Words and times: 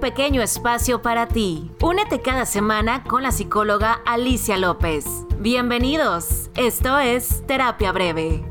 pequeño 0.00 0.42
espacio 0.42 1.02
para 1.02 1.28
ti. 1.28 1.70
Únete 1.80 2.20
cada 2.20 2.46
semana 2.46 3.04
con 3.04 3.22
la 3.22 3.30
psicóloga 3.30 4.00
Alicia 4.04 4.56
López. 4.56 5.04
Bienvenidos, 5.38 6.50
esto 6.56 6.98
es 6.98 7.46
Terapia 7.46 7.92
Breve. 7.92 8.49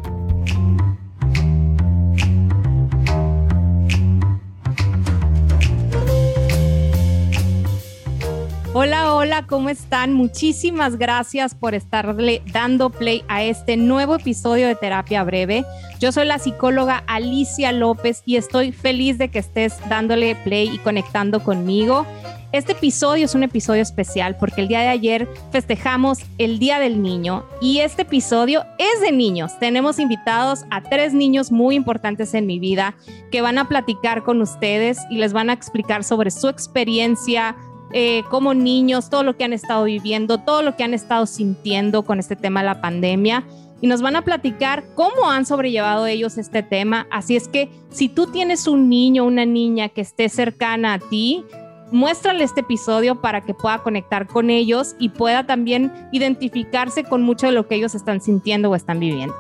Hola, 8.82 9.14
hola, 9.14 9.46
¿cómo 9.46 9.68
están? 9.68 10.14
Muchísimas 10.14 10.98
gracias 10.98 11.54
por 11.54 11.76
estarle 11.76 12.42
dando 12.54 12.90
play 12.90 13.26
a 13.28 13.44
este 13.44 13.76
nuevo 13.76 14.16
episodio 14.16 14.70
de 14.70 14.76
Terapia 14.76 15.22
Breve. 15.26 15.66
Yo 16.00 16.14
soy 16.14 16.26
la 16.26 16.40
psicóloga 16.40 17.04
Alicia 17.06 17.74
López 17.74 18.24
y 18.26 18.38
estoy 18.38 18.72
feliz 18.72 19.18
de 19.18 19.28
que 19.28 19.40
estés 19.40 19.76
dándole 19.90 20.34
play 20.46 20.70
y 20.74 20.78
conectando 20.78 21.44
conmigo. 21.44 22.06
Este 22.54 22.72
episodio 22.72 23.26
es 23.26 23.36
un 23.36 23.44
episodio 23.44 23.82
especial 23.82 24.38
porque 24.38 24.62
el 24.62 24.70
día 24.70 24.80
de 24.80 24.88
ayer 24.88 25.28
festejamos 25.52 26.20
el 26.38 26.58
Día 26.58 26.80
del 26.80 27.04
Niño 27.04 27.46
y 27.62 27.80
este 27.80 28.04
episodio 28.04 28.64
es 28.78 29.02
de 29.02 29.12
niños. 29.12 29.60
Tenemos 29.60 30.00
invitados 30.00 30.64
a 30.72 30.82
tres 30.82 31.14
niños 31.14 31.52
muy 31.52 31.76
importantes 31.76 32.34
en 32.34 32.48
mi 32.48 32.60
vida 32.60 32.96
que 33.30 33.42
van 33.42 33.58
a 33.58 33.68
platicar 33.68 34.24
con 34.24 34.42
ustedes 34.42 35.00
y 35.12 35.18
les 35.18 35.34
van 35.34 35.50
a 35.50 35.54
explicar 35.54 36.04
sobre 36.04 36.32
su 36.32 36.48
experiencia, 36.48 37.56
eh, 37.94 38.24
como 38.30 38.54
niños, 38.54 39.10
todo 39.10 39.24
lo 39.24 39.36
que 39.38 39.44
han 39.44 39.54
estado 39.54 39.84
viviendo, 39.86 40.38
todo 40.40 40.62
lo 40.62 40.76
que 40.76 40.84
han 40.84 40.94
estado 40.94 41.26
sintiendo 41.26 42.04
con 42.04 42.20
este 42.20 42.36
tema 42.36 42.62
de 42.62 42.68
la 42.68 42.82
pandemia 42.82 43.46
y 43.82 43.88
nos 43.88 44.02
van 44.02 44.16
a 44.16 44.24
platicar 44.24 44.84
cómo 44.96 45.30
han 45.30 45.46
sobrellevado 45.46 46.06
ellos 46.06 46.38
este 46.38 46.64
tema. 46.64 47.08
Así 47.12 47.36
es 47.36 47.48
que 47.48 47.70
si 47.90 48.10
tú 48.10 48.28
tienes 48.28 48.68
un 48.68 48.90
niño 48.90 49.24
o 49.24 49.28
una 49.28 49.46
niña 49.46 49.90
que 49.90 50.02
esté 50.02 50.30
cercana 50.30 50.94
a 50.94 51.00
ti, 51.00 51.44
muéstrale 51.92 52.44
este 52.44 52.62
episodio 52.62 53.22
para 53.22 53.42
que 53.42 53.54
pueda 53.54 53.80
conectar 53.80 54.28
con 54.28 54.50
ellos 54.50 54.96
y 55.00 55.10
pueda 55.10 55.46
también 55.46 55.92
identificarse 56.12 57.04
con 57.04 57.24
mucho 57.24 57.48
de 57.48 57.54
lo 57.54 57.68
que 57.68 57.76
ellos 57.76 57.96
están 57.96 58.22
sintiendo 58.22 58.70
o 58.70 58.76
están 58.76 59.00
viviendo. 59.00 59.34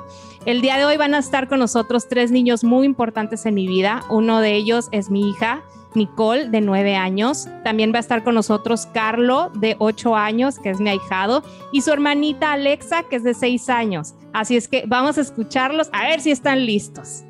El 0.45 0.61
día 0.61 0.77
de 0.77 0.85
hoy 0.85 0.97
van 0.97 1.13
a 1.13 1.19
estar 1.19 1.49
con 1.49 1.59
nosotros 1.59 2.07
tres 2.07 2.31
niños 2.31 2.63
muy 2.63 2.85
importantes 2.85 3.45
en 3.45 3.55
mi 3.55 3.67
vida. 3.67 4.03
Uno 4.09 4.39
de 4.39 4.55
ellos 4.55 4.87
es 4.91 5.11
mi 5.11 5.29
hija, 5.29 5.63
Nicole, 5.95 6.49
de 6.49 6.61
nueve 6.61 6.95
años. 6.95 7.47
También 7.63 7.91
va 7.93 7.97
a 7.97 8.01
estar 8.01 8.23
con 8.23 8.35
nosotros 8.35 8.87
Carlo, 8.93 9.51
de 9.55 9.75
ocho 9.79 10.15
años, 10.15 10.59
que 10.59 10.69
es 10.69 10.79
mi 10.79 10.89
ahijado, 10.89 11.43
y 11.71 11.81
su 11.81 11.91
hermanita 11.91 12.53
Alexa, 12.53 13.03
que 13.03 13.15
es 13.15 13.23
de 13.23 13.33
seis 13.33 13.69
años. 13.69 14.13
Así 14.33 14.55
es 14.55 14.67
que 14.67 14.83
vamos 14.87 15.17
a 15.17 15.21
escucharlos 15.21 15.89
a 15.91 16.03
ver 16.07 16.21
si 16.21 16.31
están 16.31 16.65
listos. 16.65 17.23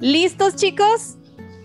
¿Listos, 0.00 0.56
chicos? 0.56 1.16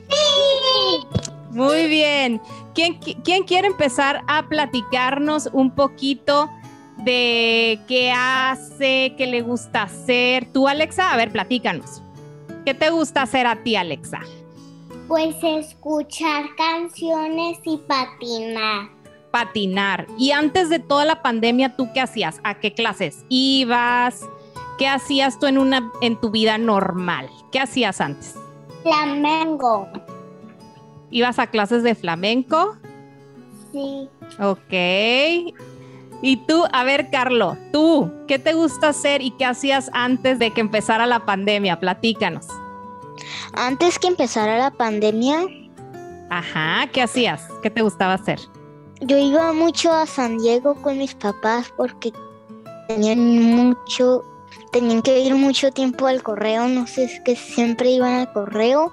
Sí. 0.09 1.23
Muy 1.52 1.88
bien. 1.88 2.41
¿Quién, 2.73 2.95
¿Quién, 2.95 3.44
quiere 3.44 3.67
empezar 3.67 4.23
a 4.27 4.47
platicarnos 4.49 5.49
un 5.53 5.69
poquito 5.69 6.49
de 6.97 7.80
qué 7.88 8.11
hace, 8.11 9.14
qué 9.17 9.27
le 9.27 9.41
gusta 9.41 9.83
hacer? 9.83 10.47
Tú, 10.52 10.67
Alexa, 10.67 11.14
a 11.14 11.17
ver, 11.17 11.31
platícanos. 11.31 12.02
¿Qué 12.66 12.73
te 12.73 12.89
gusta 12.89 13.21
hacer 13.21 13.45
a 13.45 13.61
ti, 13.61 13.75
Alexa? 13.75 14.21
Pues 15.14 15.36
escuchar 15.44 16.44
canciones 16.58 17.59
y 17.66 17.78
patinar. 17.78 18.89
Patinar. 19.30 20.08
Y 20.17 20.31
antes 20.31 20.72
de 20.72 20.80
toda 20.80 21.05
la 21.05 21.22
pandemia, 21.22 21.75
¿tú 21.75 21.88
qué 21.94 22.02
hacías? 22.02 22.42
¿A 22.44 22.55
qué 22.55 22.73
clases 22.73 23.23
ibas? 23.30 24.28
¿Qué 24.80 24.88
hacías 24.88 25.38
tú 25.38 25.45
en 25.45 25.59
una 25.59 25.92
en 26.02 26.20
tu 26.20 26.31
vida 26.31 26.58
normal? 26.58 27.30
¿Qué 27.52 27.59
hacías 27.59 28.02
antes? 28.02 28.33
Flamenco. 28.81 29.88
¿Ibas 31.11 31.38
a 31.38 31.45
clases 31.45 31.83
de 31.83 31.94
flamenco? 31.94 32.75
Sí. 33.72 34.09
Ok. 34.39 34.73
Y 36.23 36.38
tú, 36.48 36.64
a 36.73 36.83
ver, 36.83 37.11
Carlo, 37.11 37.55
tú, 37.72 38.11
¿qué 38.27 38.39
te 38.39 38.53
gusta 38.53 38.88
hacer 38.88 39.22
y 39.22 39.30
qué 39.30 39.45
hacías 39.45 39.92
antes 39.94 40.39
de 40.39 40.49
que 40.49 40.61
empezara 40.61 41.05
la 41.05 41.23
pandemia? 41.23 41.80
Platícanos. 41.80 42.48
Antes 43.53 43.99
que 43.99 44.08
empezara 44.08 44.58
la 44.58 44.71
pandemia. 44.71 45.45
Ajá, 46.30 46.87
¿qué 46.91 47.03
hacías? 47.03 47.47
¿Qué 47.61 47.69
te 47.69 47.81
gustaba 47.81 48.14
hacer? 48.14 48.39
Yo 49.02 49.17
iba 49.17 49.53
mucho 49.53 49.91
a 49.91 50.05
San 50.05 50.39
Diego 50.39 50.75
con 50.75 50.97
mis 50.97 51.14
papás 51.14 51.71
porque 51.77 52.11
tenían 52.87 53.19
mucho, 53.19 54.23
tenían 54.71 55.02
que 55.02 55.19
ir 55.19 55.36
mucho 55.36 55.71
tiempo 55.71 56.08
al 56.08 56.23
correo, 56.23 56.67
no 56.67 56.87
sé, 56.87 57.03
es 57.03 57.19
que 57.21 57.36
siempre 57.36 57.91
iban 57.91 58.14
al 58.14 58.33
correo. 58.33 58.91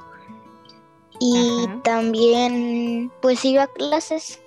Y 1.21 1.67
también, 1.83 3.11
pues 3.23 3.45
iba 3.45 3.65
a 3.65 3.67
clases. 3.67 4.41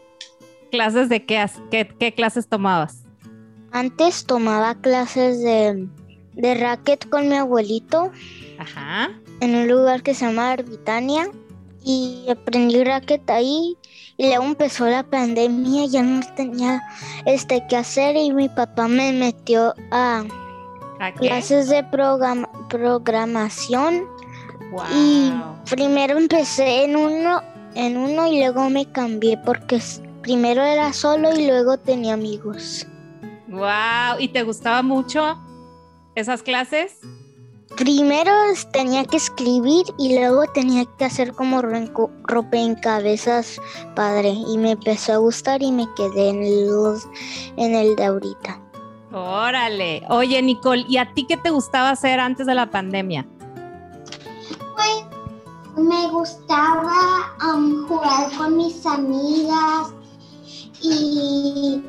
¿Clases 0.71 1.09
de 1.09 1.25
qué, 1.25 1.43
qué, 1.71 1.87
qué 1.87 2.13
clases 2.13 2.47
tomabas? 2.47 3.03
Antes 3.71 4.25
tomaba 4.25 4.75
clases 4.75 5.41
de, 5.41 5.87
de 6.33 6.53
racket 6.55 7.09
con 7.09 7.29
mi 7.29 7.35
abuelito. 7.35 8.11
Ajá 8.59 9.11
en 9.39 9.55
un 9.55 9.67
lugar 9.67 10.03
que 10.03 10.13
se 10.13 10.25
llama 10.25 10.51
Arbitania 10.51 11.29
y 11.83 12.25
aprendí 12.29 12.83
racket 12.83 13.29
ahí 13.29 13.77
y 14.17 14.27
luego 14.27 14.43
empezó 14.43 14.85
la 14.85 15.03
pandemia, 15.03 15.85
ya 15.87 16.03
no 16.03 16.21
tenía 16.35 16.81
este 17.25 17.65
que 17.67 17.77
hacer 17.77 18.15
y 18.15 18.31
mi 18.31 18.47
papá 18.49 18.87
me 18.87 19.11
metió 19.11 19.73
a, 19.91 20.23
clases 21.17 21.69
de 21.69 21.83
programación 22.69 24.07
y 24.95 25.33
primero 25.69 26.17
empecé 26.17 26.85
en 26.85 26.95
uno 26.95 27.41
en 27.75 27.97
uno 27.97 28.27
y 28.31 28.39
luego 28.39 28.69
me 28.69 28.85
cambié 28.85 29.37
porque 29.37 29.81
primero 30.21 30.61
era 30.61 30.93
solo 30.93 31.33
y 31.33 31.47
luego 31.47 31.77
tenía 31.77 32.13
amigos. 32.13 32.87
Wow, 33.47 34.19
¿y 34.19 34.27
te 34.29 34.43
gustaba 34.43 34.81
mucho 34.81 35.37
esas 36.15 36.43
clases? 36.43 36.99
Primero 37.77 38.31
tenía 38.71 39.03
que 39.03 39.17
escribir 39.17 39.85
y 39.97 40.15
luego 40.15 40.43
tenía 40.53 40.85
que 40.97 41.05
hacer 41.05 41.33
como 41.33 41.61
cabezas 42.75 43.59
padre 43.95 44.29
y 44.29 44.57
me 44.57 44.71
empezó 44.71 45.13
a 45.13 45.17
gustar 45.17 45.63
y 45.63 45.71
me 45.71 45.87
quedé 45.95 46.29
en 46.29 46.43
el, 46.43 46.69
en 47.57 47.75
el 47.75 47.95
de 47.95 48.05
ahorita. 48.05 48.61
Órale. 49.11 50.03
Oye, 50.09 50.41
Nicole, 50.41 50.85
¿y 50.87 50.97
a 50.97 51.13
ti 51.13 51.25
qué 51.27 51.37
te 51.37 51.49
gustaba 51.49 51.91
hacer 51.91 52.19
antes 52.19 52.45
de 52.47 52.55
la 52.55 52.69
pandemia? 52.69 53.27
Pues 54.75 55.05
me 55.77 56.07
gustaba 56.09 57.35
um, 57.43 57.87
jugar 57.87 58.31
con 58.37 58.57
mis 58.57 58.85
amigas 58.85 59.93
y 60.81 61.81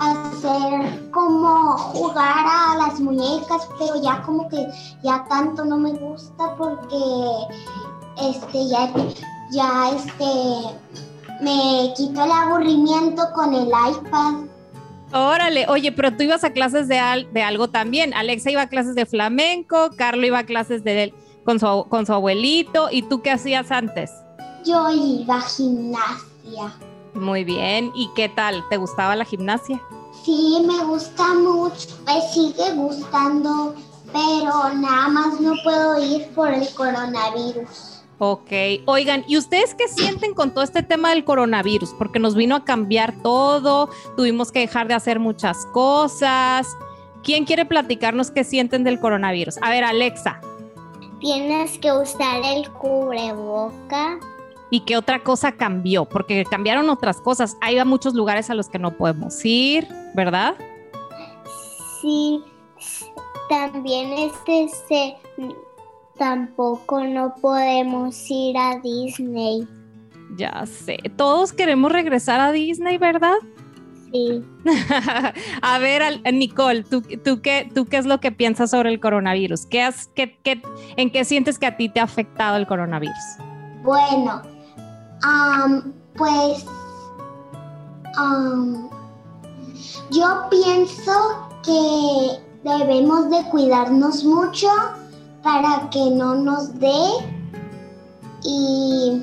hacer 0.00 1.10
como 1.10 1.76
jugar 1.76 2.46
a 2.46 2.76
las 2.78 2.98
muñecas, 3.00 3.68
pero 3.78 4.02
ya 4.02 4.22
como 4.22 4.48
que 4.48 4.66
ya 5.02 5.24
tanto 5.28 5.64
no 5.64 5.76
me 5.76 5.92
gusta 5.92 6.56
porque 6.56 6.96
este 8.20 8.68
ya, 8.68 8.90
ya 9.52 9.90
este 9.94 10.24
me 11.42 11.92
quito 11.96 12.24
el 12.24 12.32
aburrimiento 12.32 13.22
con 13.34 13.54
el 13.54 13.68
iPad. 13.68 14.46
Órale, 15.12 15.66
oye, 15.68 15.92
pero 15.92 16.16
tú 16.16 16.22
ibas 16.22 16.44
a 16.44 16.52
clases 16.52 16.88
de, 16.88 17.26
de 17.32 17.42
algo 17.42 17.68
también. 17.68 18.14
Alexa 18.14 18.50
iba 18.50 18.62
a 18.62 18.68
clases 18.68 18.94
de 18.94 19.06
flamenco, 19.06 19.90
Carlos 19.96 20.26
iba 20.26 20.38
a 20.38 20.46
clases 20.46 20.84
de, 20.84 21.12
con, 21.44 21.58
su, 21.58 21.86
con 21.88 22.06
su 22.06 22.12
abuelito. 22.12 22.88
¿Y 22.90 23.02
tú 23.02 23.20
qué 23.20 23.32
hacías 23.32 23.70
antes? 23.70 24.10
Yo 24.64 24.88
iba 24.90 25.36
a 25.36 25.42
gimnasia. 25.42 26.72
Muy 27.14 27.44
bien. 27.44 27.92
¿Y 27.94 28.10
qué 28.14 28.28
tal? 28.28 28.64
¿Te 28.68 28.76
gustaba 28.76 29.16
la 29.16 29.24
gimnasia? 29.24 29.80
Sí, 30.24 30.64
me 30.66 30.84
gusta 30.84 31.34
mucho. 31.34 31.88
Me 32.06 32.20
sigue 32.32 32.74
gustando, 32.74 33.74
pero 34.12 34.74
nada 34.74 35.08
más 35.08 35.40
no 35.40 35.54
puedo 35.62 36.02
ir 36.02 36.28
por 36.34 36.52
el 36.52 36.68
coronavirus. 36.74 38.00
Ok, 38.22 38.52
oigan, 38.84 39.24
¿y 39.26 39.38
ustedes 39.38 39.74
qué 39.74 39.88
sienten 39.88 40.34
con 40.34 40.52
todo 40.52 40.62
este 40.62 40.82
tema 40.82 41.08
del 41.08 41.24
coronavirus? 41.24 41.94
Porque 41.96 42.18
nos 42.18 42.34
vino 42.34 42.54
a 42.54 42.64
cambiar 42.66 43.14
todo, 43.22 43.88
tuvimos 44.14 44.52
que 44.52 44.60
dejar 44.60 44.88
de 44.88 44.94
hacer 44.94 45.18
muchas 45.18 45.64
cosas. 45.72 46.66
¿Quién 47.22 47.46
quiere 47.46 47.64
platicarnos 47.64 48.30
qué 48.30 48.44
sienten 48.44 48.84
del 48.84 49.00
coronavirus? 49.00 49.56
A 49.62 49.70
ver, 49.70 49.84
Alexa. 49.84 50.38
Tienes 51.18 51.78
que 51.78 51.92
usar 51.92 52.42
el 52.44 52.70
cubreboca 52.72 54.18
y 54.70 54.80
qué 54.80 54.96
otra 54.96 55.22
cosa 55.22 55.52
cambió, 55.52 56.04
porque 56.04 56.44
cambiaron 56.44 56.88
otras 56.90 57.20
cosas. 57.20 57.56
Hay 57.60 57.82
muchos 57.84 58.14
lugares 58.14 58.50
a 58.50 58.54
los 58.54 58.68
que 58.68 58.78
no 58.78 58.96
podemos 58.96 59.44
ir, 59.44 59.86
¿verdad? 60.14 60.54
Sí, 62.00 62.42
también 63.48 64.12
este 64.12 64.68
se 64.88 65.16
tampoco 66.16 67.02
no 67.04 67.34
podemos 67.40 68.30
ir 68.30 68.56
a 68.56 68.78
Disney. 68.78 69.66
Ya 70.36 70.64
sé, 70.66 70.98
todos 71.16 71.52
queremos 71.52 71.90
regresar 71.90 72.40
a 72.40 72.52
Disney, 72.52 72.98
¿verdad? 72.98 73.36
Sí. 74.12 74.44
a 75.62 75.78
ver, 75.78 76.20
Nicole, 76.32 76.84
¿tú, 76.84 77.02
tú, 77.02 77.40
qué, 77.40 77.68
¿tú 77.74 77.86
qué 77.86 77.96
es 77.96 78.06
lo 78.06 78.20
que 78.20 78.32
piensas 78.32 78.70
sobre 78.70 78.90
el 78.90 79.00
coronavirus? 79.00 79.66
¿Qué 79.66 79.82
has, 79.82 80.08
qué, 80.14 80.38
qué, 80.42 80.60
¿En 80.96 81.10
qué 81.10 81.24
sientes 81.24 81.58
que 81.58 81.66
a 81.66 81.76
ti 81.76 81.88
te 81.88 82.00
ha 82.00 82.04
afectado 82.04 82.56
el 82.56 82.66
coronavirus? 82.66 83.16
Bueno, 83.82 84.42
pues 86.16 86.64
um, 88.18 88.88
yo 90.10 90.48
pienso 90.50 91.12
que 91.62 92.42
debemos 92.64 93.30
de 93.30 93.42
cuidarnos 93.50 94.24
mucho 94.24 94.68
para 95.42 95.88
que 95.90 96.10
no 96.10 96.34
nos 96.34 96.78
dé 96.78 97.02
y 98.42 99.22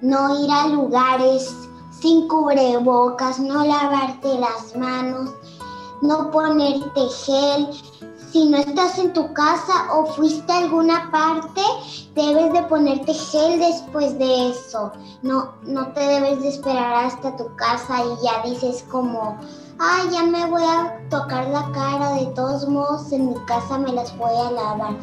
no 0.00 0.44
ir 0.44 0.50
a 0.50 0.68
lugares 0.68 1.54
sin 2.00 2.28
cubrebocas, 2.28 3.38
no 3.38 3.64
lavarte 3.64 4.38
las 4.38 4.76
manos, 4.76 5.30
no 6.02 6.30
ponerte 6.30 7.00
gel. 7.24 7.68
Si 8.34 8.46
no 8.46 8.56
estás 8.56 8.98
en 8.98 9.12
tu 9.12 9.32
casa 9.32 9.92
o 9.92 10.06
fuiste 10.06 10.52
a 10.52 10.58
alguna 10.58 11.08
parte, 11.12 11.60
debes 12.16 12.52
de 12.52 12.64
ponerte 12.64 13.14
gel 13.14 13.60
después 13.60 14.18
de 14.18 14.50
eso. 14.50 14.90
No, 15.22 15.52
no 15.62 15.92
te 15.92 16.00
debes 16.00 16.42
de 16.42 16.48
esperar 16.48 17.04
hasta 17.04 17.36
tu 17.36 17.54
casa 17.54 18.02
y 18.02 18.26
ya 18.26 18.42
dices 18.50 18.84
como, 18.90 19.38
ay, 19.78 20.08
ya 20.10 20.24
me 20.24 20.50
voy 20.50 20.64
a 20.64 20.98
tocar 21.10 21.46
la 21.46 21.70
cara, 21.70 22.14
de 22.14 22.26
todos 22.34 22.68
modos 22.68 23.12
en 23.12 23.28
mi 23.28 23.36
casa 23.46 23.78
me 23.78 23.92
las 23.92 24.18
voy 24.18 24.34
a 24.36 24.50
lavar. 24.50 24.96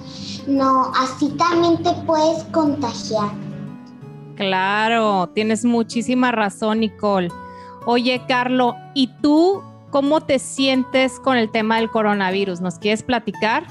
No, 0.46 0.92
así 1.00 1.30
también 1.30 1.82
te 1.84 1.94
puedes 2.06 2.44
contagiar. 2.52 3.32
Claro, 4.36 5.30
tienes 5.34 5.64
muchísima 5.64 6.34
razón, 6.34 6.82
Nicole. 6.82 7.30
Oye, 7.86 8.22
Carlo, 8.28 8.76
¿y 8.94 9.08
tú 9.22 9.64
cómo 9.92 10.22
te 10.22 10.40
sientes 10.40 11.20
con 11.20 11.38
el 11.38 11.52
tema 11.52 11.78
del 11.78 11.92
coronavirus? 11.92 12.62
¿Nos 12.62 12.80
quieres 12.80 13.04
platicar? 13.04 13.68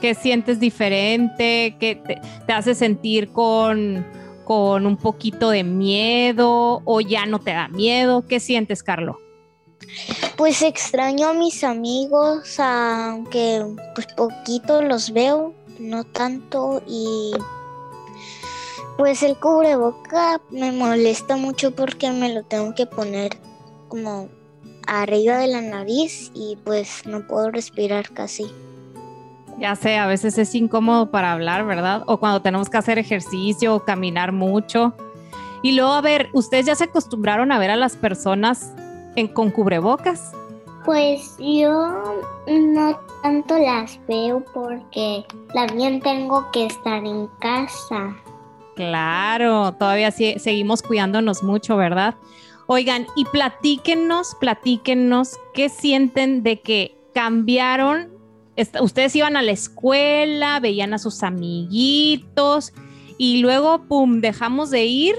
¿Qué 0.00 0.14
sientes 0.14 0.60
diferente? 0.60 1.76
¿Qué 1.78 2.02
te, 2.46 2.52
hace 2.52 2.74
sentir 2.74 3.32
con, 3.32 4.06
con 4.44 4.86
un 4.86 4.96
poquito 4.96 5.50
de 5.50 5.64
miedo 5.64 6.82
o 6.84 7.00
ya 7.00 7.24
no 7.26 7.38
te 7.38 7.52
da 7.52 7.68
miedo? 7.68 8.26
¿Qué 8.26 8.40
sientes, 8.40 8.82
Carlo? 8.82 9.18
Pues 10.36 10.62
extraño 10.62 11.28
a 11.28 11.32
mis 11.32 11.64
amigos, 11.64 12.58
aunque 12.58 13.64
pues 13.94 14.06
poquito 14.16 14.82
los 14.82 15.12
veo, 15.12 15.54
no 15.78 16.04
tanto 16.04 16.82
y 16.86 17.32
pues 18.96 19.22
el 19.22 19.38
cubreboca 19.38 20.40
me 20.50 20.72
molesta 20.72 21.36
mucho 21.36 21.74
porque 21.74 22.10
me 22.10 22.32
lo 22.34 22.42
tengo 22.44 22.74
que 22.74 22.86
poner 22.86 23.38
como 23.88 24.28
arriba 24.90 25.38
de 25.38 25.46
la 25.46 25.60
nariz 25.60 26.32
y 26.34 26.58
pues 26.64 27.06
no 27.06 27.26
puedo 27.26 27.50
respirar 27.50 28.10
casi. 28.10 28.52
Ya 29.58 29.76
sé, 29.76 29.96
a 29.98 30.06
veces 30.06 30.36
es 30.38 30.54
incómodo 30.54 31.10
para 31.10 31.32
hablar, 31.32 31.64
¿verdad? 31.64 32.02
O 32.06 32.18
cuando 32.18 32.42
tenemos 32.42 32.68
que 32.68 32.78
hacer 32.78 32.98
ejercicio 32.98 33.74
o 33.74 33.84
caminar 33.84 34.32
mucho. 34.32 34.94
Y 35.62 35.72
luego, 35.72 35.92
a 35.92 36.00
ver, 36.00 36.28
¿ustedes 36.32 36.66
ya 36.66 36.74
se 36.74 36.84
acostumbraron 36.84 37.52
a 37.52 37.58
ver 37.58 37.70
a 37.70 37.76
las 37.76 37.96
personas 37.96 38.72
en, 39.16 39.28
con 39.28 39.50
cubrebocas? 39.50 40.32
Pues 40.84 41.36
yo 41.38 42.24
no 42.48 42.98
tanto 43.22 43.58
las 43.58 44.00
veo 44.08 44.42
porque 44.54 45.24
también 45.52 46.00
tengo 46.00 46.50
que 46.50 46.66
estar 46.66 47.04
en 47.04 47.28
casa. 47.38 48.16
Claro, 48.74 49.72
todavía 49.72 50.10
seguimos 50.10 50.80
cuidándonos 50.80 51.42
mucho, 51.42 51.76
¿verdad? 51.76 52.14
Oigan, 52.72 53.08
y 53.16 53.24
platíquenos, 53.24 54.36
platíquenos 54.38 55.40
qué 55.54 55.68
sienten 55.68 56.44
de 56.44 56.60
que 56.60 56.96
cambiaron. 57.12 58.10
Ustedes 58.80 59.16
iban 59.16 59.36
a 59.36 59.42
la 59.42 59.50
escuela, 59.50 60.60
veían 60.60 60.94
a 60.94 60.98
sus 60.98 61.24
amiguitos 61.24 62.72
y 63.18 63.38
luego, 63.38 63.88
¡pum!, 63.88 64.20
dejamos 64.20 64.70
de 64.70 64.84
ir. 64.84 65.16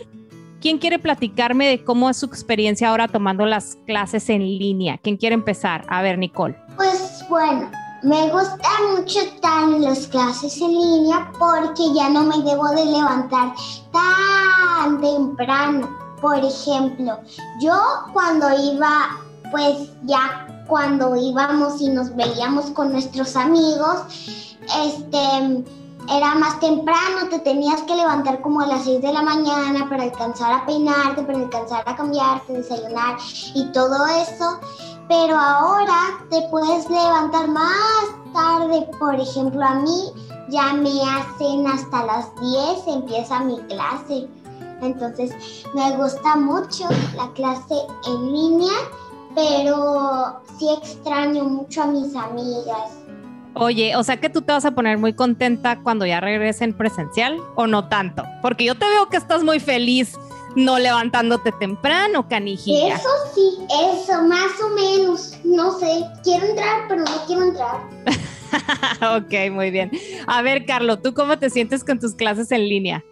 ¿Quién 0.62 0.78
quiere 0.78 0.98
platicarme 0.98 1.68
de 1.68 1.84
cómo 1.84 2.10
es 2.10 2.16
su 2.16 2.26
experiencia 2.26 2.88
ahora 2.88 3.10
tomando 3.10 3.46
las 3.46 3.78
clases 3.86 4.30
en 4.30 4.44
línea? 4.44 4.98
¿Quién 5.00 5.18
quiere 5.18 5.36
empezar? 5.36 5.84
A 5.90 6.02
ver, 6.02 6.20
Nicole. 6.20 6.56
Pues 6.78 7.26
bueno, 7.28 7.70
me 8.02 8.30
gusta 8.30 8.70
mucho 8.96 9.20
estar 9.20 9.64
en 9.64 9.84
las 9.84 10.08
clases 10.08 10.56
en 10.62 10.72
línea 10.72 11.30
porque 11.38 11.84
ya 11.94 12.08
no 12.08 12.24
me 12.24 12.50
debo 12.50 12.70
de 12.70 12.86
levantar 12.86 13.54
tan 13.92 15.02
temprano. 15.02 16.01
Por 16.22 16.38
ejemplo, 16.38 17.20
yo 17.60 17.74
cuando 18.14 18.48
iba, 18.52 19.18
pues 19.52 19.90
ya 20.04 20.48
cuando 20.68 21.16
íbamos 21.16 21.82
y 21.82 21.90
nos 21.90 22.16
veíamos 22.16 22.68
con 22.72 22.92
nuestros 22.92 23.36
amigos, 23.36 24.04
este, 24.86 25.66
era 26.10 26.36
más 26.36 26.60
temprano, 26.60 27.28
te 27.30 27.40
tenías 27.40 27.82
que 27.82 27.96
levantar 27.96 28.42
como 28.42 28.62
a 28.62 28.68
las 28.68 28.84
6 28.84 29.02
de 29.02 29.14
la 29.14 29.22
mañana 29.22 29.90
para 29.90 30.04
alcanzar 30.04 30.54
a 30.54 30.66
peinarte, 30.66 31.24
para 31.24 31.40
alcanzar 31.40 31.84
a 31.86 31.96
cambiarte, 31.96 32.54
desayunar 32.54 33.18
y 33.54 33.66
todo 33.72 34.06
eso 34.08 34.60
pero 35.12 35.38
ahora 35.38 36.24
te 36.30 36.42
puedes 36.44 36.90
levantar 36.90 37.50
más 37.50 38.06
tarde. 38.34 38.90
Por 38.98 39.20
ejemplo, 39.20 39.62
a 39.62 39.76
mí 39.76 40.14
ya 40.48 40.74
me 40.74 40.90
hacen 41.04 41.68
hasta 41.68 42.06
las 42.06 42.34
10, 42.40 42.88
empieza 42.88 43.42
mi 43.42 43.58
clase. 43.64 44.30
Entonces 44.82 45.32
me 45.74 45.96
gusta 45.96 46.36
mucho 46.36 46.86
la 47.16 47.32
clase 47.34 47.76
en 48.08 48.32
línea, 48.32 48.74
pero 49.36 50.42
sí 50.58 50.68
extraño 50.82 51.44
mucho 51.44 51.84
a 51.84 51.88
mis 51.88 52.16
amigas. 52.16 52.98
Oye, 53.54 53.96
o 53.96 54.04
sea 54.04 54.18
que 54.18 54.30
tú 54.30 54.42
te 54.42 54.54
vas 54.54 54.66
a 54.66 54.72
poner 54.72 54.98
muy 54.98 55.14
contenta 55.14 55.80
cuando 55.82 56.06
ya 56.06 56.22
regresen 56.22 56.74
presencial 56.74 57.38
o 57.56 57.68
no 57.68 57.90
tanto, 57.90 58.24
porque 58.42 58.64
yo 58.64 58.76
te 58.76 58.86
veo 58.86 59.10
que 59.10 59.18
estás 59.18 59.44
muy 59.44 59.60
feliz 59.60 60.18
no 60.56 60.80
levantándote 60.80 61.52
temprano, 61.54 62.28
canijilla. 62.28 62.96
Eso 62.96 63.10
sí, 63.34 63.58
eso, 63.68 64.22
más 64.24 64.52
o 64.64 64.70
menos. 64.70 65.38
No 65.44 65.78
sé, 65.80 66.04
quiero 66.24 66.46
entrar, 66.46 66.88
pero 66.88 67.04
no 67.04 67.26
quiero 67.26 67.44
entrar. 67.44 67.82
ok, 69.18 69.52
muy 69.52 69.72
bien. 69.72 69.92
A 70.28 70.42
ver, 70.42 70.66
Carlos, 70.66 71.02
¿tú 71.02 71.14
cómo 71.14 71.38
te 71.40 71.50
sientes 71.50 71.84
con 71.84 72.00
tus 72.00 72.16
clases 72.16 72.52
en 72.52 72.68
línea? 72.68 73.04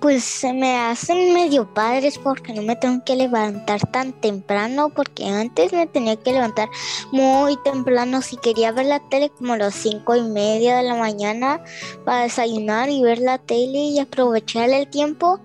Pues 0.00 0.24
se 0.24 0.52
me 0.52 0.76
hacen 0.76 1.34
medio 1.34 1.72
padres 1.72 2.18
porque 2.18 2.52
no 2.52 2.62
me 2.62 2.76
tengo 2.76 3.04
que 3.04 3.16
levantar 3.16 3.80
tan 3.90 4.12
temprano 4.12 4.90
porque 4.90 5.26
antes 5.26 5.72
me 5.72 5.86
tenía 5.86 6.16
que 6.16 6.32
levantar 6.32 6.68
muy 7.12 7.56
temprano. 7.64 8.22
Si 8.22 8.36
quería 8.36 8.72
ver 8.72 8.86
la 8.86 9.00
tele 9.08 9.30
como 9.30 9.54
a 9.54 9.58
las 9.58 9.74
cinco 9.74 10.14
y 10.16 10.22
media 10.22 10.76
de 10.76 10.82
la 10.84 10.94
mañana 10.94 11.62
para 12.04 12.22
desayunar 12.22 12.88
y 12.90 13.02
ver 13.02 13.18
la 13.18 13.38
tele 13.38 13.78
y 13.78 13.98
aprovechar 13.98 14.70
el 14.70 14.88
tiempo 14.88 15.40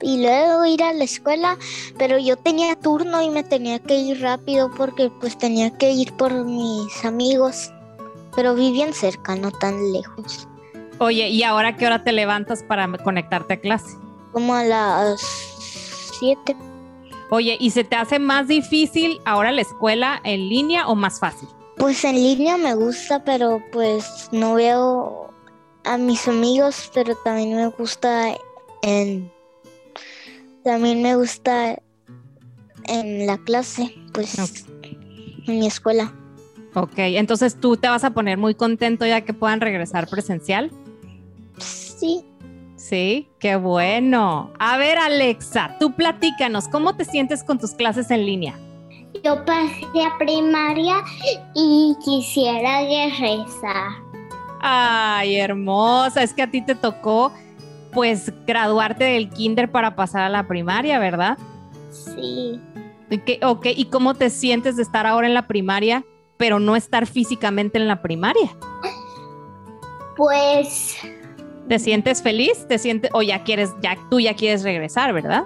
y 0.00 0.22
luego 0.22 0.64
ir 0.66 0.82
a 0.82 0.92
la 0.92 1.04
escuela, 1.04 1.58
pero 1.98 2.18
yo 2.18 2.36
tenía 2.36 2.76
turno 2.76 3.22
y 3.22 3.30
me 3.30 3.42
tenía 3.42 3.78
que 3.78 3.96
ir 3.96 4.20
rápido 4.20 4.70
porque 4.76 5.10
pues 5.20 5.38
tenía 5.38 5.70
que 5.76 5.92
ir 5.92 6.12
por 6.14 6.32
mis 6.44 7.04
amigos, 7.04 7.72
pero 8.36 8.54
vivían 8.54 8.92
cerca, 8.92 9.34
no 9.36 9.50
tan 9.50 9.92
lejos. 9.92 10.46
Oye, 10.98 11.28
¿y 11.28 11.42
ahora 11.42 11.76
qué 11.76 11.86
hora 11.86 12.04
te 12.04 12.12
levantas 12.12 12.62
para 12.62 12.86
conectarte 12.98 13.54
a 13.54 13.60
clase? 13.60 13.96
Como 14.32 14.54
a 14.54 14.64
las 14.64 15.20
7. 16.18 16.56
Oye, 17.30 17.56
¿y 17.58 17.70
se 17.70 17.84
te 17.84 17.96
hace 17.96 18.18
más 18.18 18.46
difícil 18.48 19.18
ahora 19.24 19.50
la 19.50 19.62
escuela 19.62 20.20
en 20.24 20.48
línea 20.48 20.86
o 20.86 20.94
más 20.94 21.18
fácil? 21.18 21.48
Pues 21.76 22.04
en 22.04 22.14
línea 22.14 22.56
me 22.56 22.74
gusta, 22.74 23.24
pero 23.24 23.60
pues 23.72 24.28
no 24.30 24.54
veo 24.54 25.34
a 25.84 25.98
mis 25.98 26.28
amigos, 26.28 26.90
pero 26.94 27.16
también 27.24 27.56
me 27.56 27.66
gusta 27.68 28.34
en 28.82 29.32
también 30.62 31.02
me 31.02 31.14
gusta 31.14 31.76
en 32.84 33.26
la 33.26 33.36
clase, 33.38 33.94
pues 34.12 34.38
en 35.46 35.58
mi 35.58 35.66
escuela. 35.66 36.14
Ok, 36.74 36.94
entonces 36.96 37.60
tú 37.60 37.76
te 37.76 37.88
vas 37.88 38.04
a 38.04 38.10
poner 38.10 38.38
muy 38.38 38.54
contento 38.54 39.06
ya 39.06 39.20
que 39.22 39.34
puedan 39.34 39.60
regresar 39.60 40.08
presencial. 40.08 40.70
Sí. 42.04 42.22
Sí, 42.76 43.30
qué 43.38 43.56
bueno. 43.56 44.50
A 44.58 44.76
ver, 44.76 44.98
Alexa, 44.98 45.76
tú 45.80 45.94
platícanos, 45.94 46.68
¿cómo 46.68 46.96
te 46.96 47.06
sientes 47.06 47.42
con 47.42 47.58
tus 47.58 47.70
clases 47.70 48.10
en 48.10 48.26
línea? 48.26 48.58
Yo 49.24 49.42
pasé 49.46 50.04
a 50.04 50.18
primaria 50.18 50.96
y 51.54 51.96
quisiera 52.04 52.80
rezar. 52.80 53.92
Ay, 54.60 55.36
hermosa, 55.36 56.22
es 56.22 56.34
que 56.34 56.42
a 56.42 56.50
ti 56.50 56.60
te 56.60 56.74
tocó 56.74 57.32
pues 57.92 58.30
graduarte 58.44 59.04
del 59.04 59.30
kinder 59.30 59.70
para 59.70 59.96
pasar 59.96 60.22
a 60.22 60.28
la 60.28 60.46
primaria, 60.46 60.98
¿verdad? 60.98 61.38
Sí. 61.90 62.60
ok, 63.42 63.66
¿y 63.74 63.86
cómo 63.86 64.14
te 64.14 64.28
sientes 64.28 64.76
de 64.76 64.82
estar 64.82 65.06
ahora 65.06 65.26
en 65.26 65.32
la 65.34 65.46
primaria, 65.46 66.04
pero 66.36 66.58
no 66.58 66.76
estar 66.76 67.06
físicamente 67.06 67.78
en 67.78 67.88
la 67.88 68.02
primaria? 68.02 68.54
Pues... 70.16 70.98
¿Te 71.68 71.78
sientes 71.78 72.22
feliz? 72.22 72.66
¿Te 72.68 72.78
sientes, 72.78 73.10
o 73.14 73.22
ya 73.22 73.42
quieres, 73.42 73.74
ya 73.82 73.96
tú 74.10 74.20
ya 74.20 74.34
quieres 74.34 74.62
regresar, 74.62 75.12
¿verdad? 75.12 75.44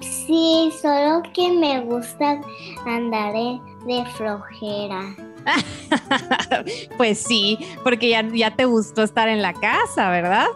Sí, 0.00 0.70
solo 0.82 1.22
que 1.32 1.50
me 1.52 1.80
gusta 1.82 2.40
andar 2.84 3.32
de 3.32 4.04
flojera. 4.16 5.14
pues 6.96 7.18
sí, 7.18 7.58
porque 7.84 8.08
ya, 8.08 8.28
ya 8.32 8.50
te 8.54 8.64
gustó 8.64 9.02
estar 9.02 9.28
en 9.28 9.40
la 9.40 9.52
casa, 9.52 10.10
¿verdad? 10.10 10.46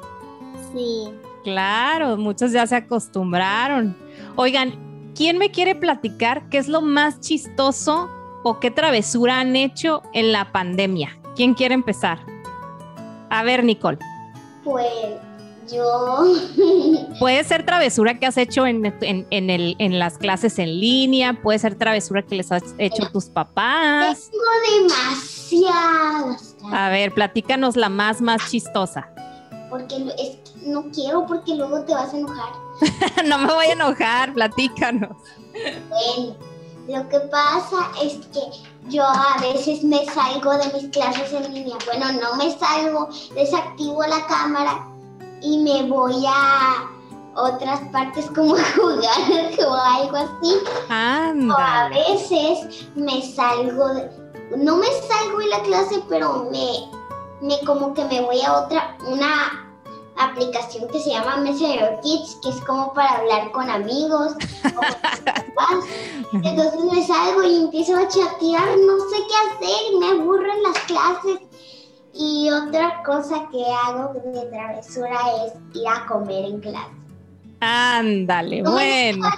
Sí. 0.74 1.08
Claro, 1.44 2.16
muchos 2.16 2.52
ya 2.52 2.66
se 2.66 2.76
acostumbraron. 2.76 3.96
Oigan, 4.36 4.74
¿quién 5.14 5.38
me 5.38 5.50
quiere 5.50 5.74
platicar 5.74 6.48
qué 6.50 6.58
es 6.58 6.68
lo 6.68 6.82
más 6.82 7.20
chistoso 7.20 8.10
o 8.42 8.58
qué 8.58 8.70
travesura 8.70 9.40
han 9.40 9.56
hecho 9.56 10.02
en 10.12 10.32
la 10.32 10.52
pandemia? 10.52 11.18
¿Quién 11.36 11.54
quiere 11.54 11.74
empezar? 11.74 12.18
A 13.30 13.42
ver, 13.44 13.64
Nicole. 13.64 13.98
Pues 14.70 14.86
yo. 15.72 16.24
Puede 17.18 17.42
ser 17.44 17.64
travesura 17.66 18.18
que 18.18 18.26
has 18.26 18.36
hecho 18.36 18.66
en, 18.66 18.86
en- 19.02 19.26
en 19.30 19.50
el- 19.50 19.76
en 19.78 19.98
las 19.98 20.16
clases 20.18 20.58
en 20.58 20.78
línea, 20.80 21.40
puede 21.42 21.58
ser 21.58 21.74
travesura 21.76 22.22
que 22.22 22.36
les 22.36 22.50
has 22.52 22.62
hecho 22.78 23.08
tus 23.12 23.26
papás. 23.26 24.30
Tengo 24.30 24.88
demasiadas. 24.88 26.56
A 26.72 26.88
ver, 26.88 27.12
platícanos 27.12 27.76
la 27.76 27.88
más, 27.88 28.20
más 28.20 28.48
chistosa. 28.50 29.08
Porque 29.68 29.96
es 30.18 30.36
que 30.52 30.68
no 30.70 30.90
quiero 30.90 31.26
porque 31.26 31.54
luego 31.54 31.84
te 31.84 31.92
vas 31.94 32.12
a 32.12 32.18
enojar. 32.18 32.52
no 33.26 33.38
me 33.38 33.52
voy 33.52 33.66
a 33.66 33.72
enojar, 33.72 34.34
platícanos. 34.34 35.16
Bueno, 35.88 36.36
lo 36.90 37.08
que 37.08 37.20
pasa 37.20 37.90
es 38.02 38.14
que 38.32 38.40
yo 38.88 39.04
a 39.04 39.36
veces 39.40 39.82
me 39.84 40.04
salgo 40.06 40.52
de 40.58 40.72
mis 40.74 40.88
clases 40.90 41.32
en 41.32 41.54
línea. 41.54 41.76
Bueno, 41.86 42.06
no 42.20 42.36
me 42.36 42.50
salgo, 42.58 43.08
desactivo 43.34 44.02
la 44.04 44.26
cámara 44.26 44.86
y 45.42 45.58
me 45.58 45.84
voy 45.84 46.24
a 46.26 46.88
otras 47.36 47.80
partes 47.92 48.26
como 48.34 48.54
jugar 48.76 49.66
o 49.68 49.74
algo 49.74 50.16
así. 50.16 50.54
O 51.54 51.58
a 51.58 51.88
veces 51.88 52.88
me 52.96 53.22
salgo, 53.22 53.88
de- 53.94 54.10
no 54.56 54.76
me 54.76 54.86
salgo 55.08 55.38
de 55.38 55.46
la 55.46 55.60
clase, 55.62 56.02
pero 56.08 56.48
me, 56.50 56.90
me 57.40 57.60
como 57.64 57.94
que 57.94 58.04
me 58.06 58.20
voy 58.20 58.40
a 58.42 58.52
otra, 58.64 58.96
una 59.06 59.69
aplicación 60.24 60.88
que 60.88 61.00
se 61.00 61.10
llama 61.10 61.36
Messenger 61.38 61.98
Kids, 62.02 62.38
que 62.42 62.50
es 62.50 62.60
como 62.62 62.92
para 62.92 63.18
hablar 63.18 63.50
con 63.52 63.68
amigos 63.68 64.34
o 64.34 64.68
con 64.74 65.24
papás. 65.24 65.84
Entonces 66.32 66.80
me 66.84 67.06
salgo 67.06 67.42
y 67.44 67.56
empiezo 67.64 67.96
a 67.96 68.08
chatear, 68.08 68.76
no 68.78 68.98
sé 69.08 69.16
qué 69.28 69.66
hacer, 69.66 69.98
me 69.98 70.06
aburro 70.08 70.52
en 70.52 70.62
las 70.62 70.78
clases. 70.80 71.40
Y 72.12 72.50
otra 72.50 73.02
cosa 73.04 73.48
que 73.52 73.64
hago 73.64 74.14
de 74.14 74.46
travesura 74.46 75.18
es 75.44 75.52
ir 75.74 75.88
a 75.88 76.06
comer 76.06 76.44
en 76.44 76.60
clase. 76.60 76.90
Ándale, 77.60 78.62
bueno. 78.62 79.28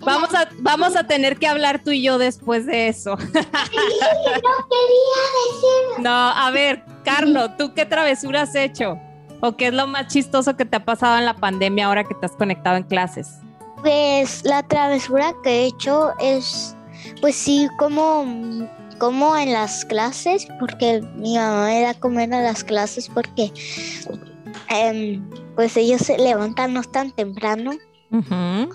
Vamos 0.00 0.34
a, 0.34 0.48
vamos 0.58 0.96
a 0.96 1.06
tener 1.06 1.38
que 1.38 1.46
hablar 1.46 1.82
tú 1.82 1.90
y 1.90 2.02
yo 2.02 2.18
después 2.18 2.66
de 2.66 2.88
eso. 2.88 3.16
No 4.42 4.58
quería 4.68 5.22
decir. 5.44 6.02
No, 6.02 6.10
a 6.10 6.50
ver, 6.50 6.84
Carlos, 7.04 7.50
¿tú 7.56 7.72
qué 7.74 7.86
travesura 7.86 8.42
has 8.42 8.54
hecho? 8.54 8.98
¿O 9.44 9.56
qué 9.56 9.66
es 9.66 9.74
lo 9.74 9.88
más 9.88 10.06
chistoso 10.06 10.56
que 10.56 10.64
te 10.64 10.76
ha 10.76 10.84
pasado 10.84 11.18
en 11.18 11.24
la 11.24 11.34
pandemia 11.34 11.86
ahora 11.86 12.04
que 12.04 12.14
te 12.14 12.26
has 12.26 12.32
conectado 12.32 12.76
en 12.76 12.84
clases? 12.84 13.40
Pues 13.82 14.44
la 14.44 14.62
travesura 14.62 15.34
que 15.42 15.50
he 15.50 15.66
hecho 15.66 16.12
es, 16.20 16.76
pues 17.20 17.34
sí, 17.34 17.68
como, 17.76 18.24
como 18.98 19.36
en 19.36 19.52
las 19.52 19.84
clases, 19.84 20.46
porque 20.60 21.02
mi 21.16 21.36
mamá 21.36 21.66
me 21.66 21.80
da 21.80 21.90
a 21.90 21.94
comer 21.94 22.32
a 22.32 22.40
las 22.40 22.62
clases 22.62 23.08
porque 23.08 23.52
em, 24.68 25.20
pues 25.56 25.76
ellos 25.76 26.02
se 26.02 26.18
levantan 26.18 26.72
no 26.74 26.82
tan 26.84 27.10
temprano 27.10 27.72
Ujú, 28.12 28.70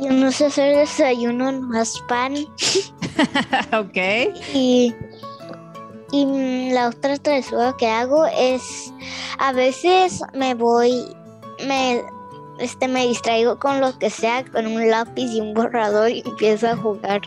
y 0.00 0.06
no 0.08 0.32
sé 0.32 0.46
hacer 0.46 0.76
desayuno 0.76 1.52
más 1.60 1.92
pan 2.08 2.34
ok. 3.72 3.96
y, 4.54 4.94
y 6.14 6.26
mm, 6.26 6.72
la 6.72 6.88
otra 6.88 7.16
travesura 7.16 7.74
que 7.76 7.88
hago 7.88 8.24
es 8.26 8.94
a 9.38 9.52
veces 9.52 10.22
me 10.32 10.54
voy, 10.54 11.04
me 11.66 12.02
este 12.60 12.86
me 12.86 13.04
distraigo 13.08 13.58
con 13.58 13.80
lo 13.80 13.98
que 13.98 14.10
sea, 14.10 14.44
con 14.44 14.66
un 14.66 14.88
lápiz 14.88 15.28
y 15.32 15.40
un 15.40 15.54
borrador 15.54 16.10
y 16.10 16.22
empiezo 16.24 16.68
a 16.68 16.76
jugar. 16.76 17.22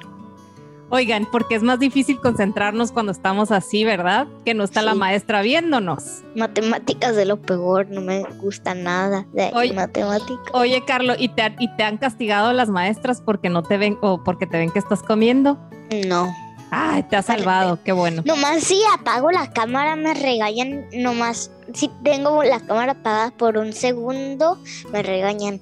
Oigan, 0.89 1.27
porque 1.29 1.55
es 1.55 1.63
más 1.63 1.79
difícil 1.79 2.17
concentrarnos 2.21 2.93
cuando 2.93 3.11
estamos 3.11 3.51
así, 3.51 3.83
¿verdad? 3.83 4.25
Que 4.45 4.53
no 4.53 4.63
está 4.63 4.81
la 4.81 4.95
maestra 4.95 5.41
viéndonos. 5.41 6.23
Matemáticas 6.33 7.13
de 7.17 7.25
lo 7.25 7.41
peor, 7.41 7.87
no 7.89 7.99
me 7.99 8.23
gusta 8.41 8.73
nada 8.73 9.27
de 9.33 9.51
Oye. 9.53 9.73
matemáticas. 9.73 10.47
Oye, 10.53 10.81
Carlos, 10.85 11.17
¿y 11.19 11.27
te, 11.27 11.53
¿y 11.59 11.67
te 11.75 11.83
han 11.83 11.97
castigado 11.97 12.53
las 12.53 12.69
maestras 12.69 13.19
porque 13.19 13.49
no 13.49 13.63
te 13.63 13.77
ven 13.77 13.97
o 13.99 14.23
porque 14.23 14.47
te 14.47 14.57
ven 14.57 14.71
que 14.71 14.79
estás 14.79 15.03
comiendo? 15.03 15.59
No. 16.07 16.33
Ay, 16.71 17.03
te 17.03 17.15
ha 17.15 17.21
salvado, 17.21 17.79
qué 17.83 17.91
bueno. 17.91 18.21
Nomás 18.25 18.63
si 18.63 18.79
apago 18.93 19.31
la 19.31 19.51
cámara 19.51 19.95
me 19.95 20.13
regañan, 20.13 20.87
nomás 20.93 21.51
si 21.73 21.89
tengo 22.03 22.43
la 22.43 22.59
cámara 22.59 22.93
apagada 22.93 23.31
por 23.31 23.57
un 23.57 23.73
segundo 23.73 24.57
me 24.91 25.03
regañan. 25.03 25.61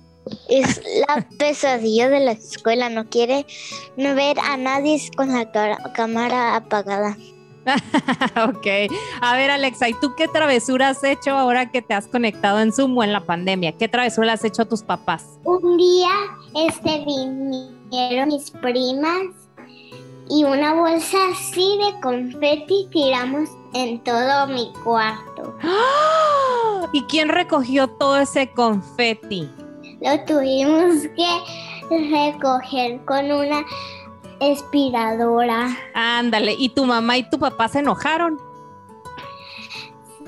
Es 0.49 0.81
la 1.07 1.27
pesadilla 1.37 2.09
de 2.09 2.19
la 2.19 2.31
escuela, 2.31 2.89
no 2.89 3.09
quiere 3.09 3.45
no 3.97 4.15
ver 4.15 4.39
a 4.39 4.57
nadie 4.57 4.99
con 5.15 5.31
la 5.31 5.51
cámara 5.93 6.55
apagada. 6.55 7.15
ok. 8.47 8.67
A 9.21 9.35
ver, 9.35 9.51
Alexa, 9.51 9.89
¿y 9.89 9.93
tú 9.93 10.13
qué 10.15 10.27
travesura 10.27 10.89
has 10.89 11.03
hecho 11.03 11.31
ahora 11.31 11.71
que 11.71 11.81
te 11.81 11.93
has 11.93 12.07
conectado 12.07 12.59
en 12.59 12.71
Zoom 12.71 12.97
o 12.97 13.03
en 13.03 13.13
la 13.13 13.25
pandemia? 13.25 13.71
¿Qué 13.73 13.87
travesura 13.87 14.27
le 14.27 14.33
has 14.33 14.43
hecho 14.43 14.63
a 14.63 14.65
tus 14.65 14.83
papás? 14.83 15.39
Un 15.43 15.77
día 15.77 16.09
este 16.53 17.03
vinieron 17.05 18.29
mis 18.29 18.51
primas 18.51 19.44
y 20.29 20.43
una 20.43 20.73
bolsa 20.73 21.17
así 21.31 21.77
de 21.77 21.99
confeti 22.01 22.87
tiramos 22.91 23.49
en 23.73 24.03
todo 24.03 24.47
mi 24.47 24.71
cuarto. 24.83 25.55
¡Ah! 25.61 26.87
¿Y 26.93 27.01
quién 27.03 27.29
recogió 27.29 27.87
todo 27.87 28.17
ese 28.17 28.51
confeti? 28.51 29.49
Lo 30.01 30.23
tuvimos 30.25 31.07
que 31.15 32.11
recoger 32.11 33.03
con 33.05 33.31
una 33.31 33.63
aspiradora. 34.39 35.77
Ándale, 35.93 36.55
¿y 36.57 36.69
tu 36.69 36.85
mamá 36.85 37.17
y 37.17 37.29
tu 37.29 37.39
papá 37.39 37.67
se 37.67 37.79
enojaron? 37.79 38.37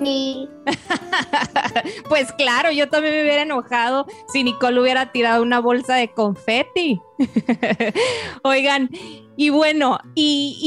Sí, 0.03 0.47
Pues 2.09 2.31
claro, 2.33 2.71
yo 2.71 2.87
también 2.89 3.15
me 3.15 3.21
hubiera 3.23 3.41
enojado 3.41 4.05
si 4.31 4.43
Nicole 4.43 4.79
hubiera 4.79 5.11
tirado 5.11 5.41
una 5.41 5.59
bolsa 5.59 5.95
de 5.95 6.11
confeti. 6.13 7.01
Oigan, 8.43 8.89
y 9.35 9.49
bueno, 9.49 9.97
y, 10.15 10.57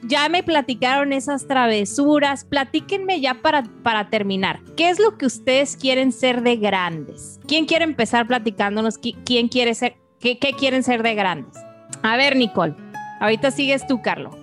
y 0.00 0.06
ya 0.06 0.28
me 0.28 0.42
platicaron 0.42 1.12
esas 1.12 1.46
travesuras. 1.46 2.44
Platíquenme 2.44 3.20
ya 3.20 3.34
para, 3.42 3.62
para 3.82 4.10
terminar. 4.10 4.60
¿Qué 4.76 4.88
es 4.90 4.98
lo 4.98 5.16
que 5.18 5.26
ustedes 5.26 5.76
quieren 5.76 6.12
ser 6.12 6.42
de 6.42 6.56
grandes? 6.56 7.40
¿Quién 7.46 7.66
quiere 7.66 7.84
empezar 7.84 8.26
platicándonos? 8.26 9.00
qui- 9.00 9.16
¿Quién 9.24 9.48
quiere 9.48 9.74
ser? 9.74 9.96
¿Qué, 10.20 10.38
qué 10.38 10.52
quieren 10.52 10.82
ser 10.82 11.02
de 11.02 11.14
grandes? 11.14 11.56
A 12.02 12.16
ver, 12.16 12.36
Nicole. 12.36 12.74
Ahorita 13.20 13.50
sigues 13.50 13.86
tú, 13.86 14.00
Carlos. 14.02 14.34